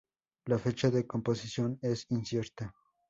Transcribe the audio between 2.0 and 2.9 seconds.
incierta.